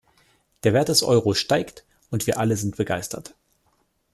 [0.63, 3.35] Der Wert des Euro steigt und wir alle sind begeistert.